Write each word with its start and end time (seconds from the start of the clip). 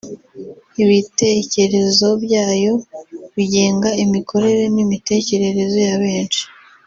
ibitekerezo 0.83 2.07
byayo 2.23 2.73
bigenga 3.35 3.89
imikorere 4.03 4.63
n’imitekerereze 4.75 5.79
ya 5.89 5.97
benshi 6.03 6.43